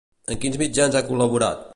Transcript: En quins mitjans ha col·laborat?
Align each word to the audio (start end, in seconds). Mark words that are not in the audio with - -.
En 0.35 0.39
quins 0.45 0.57
mitjans 0.61 0.97
ha 0.97 1.03
col·laborat? 1.11 1.65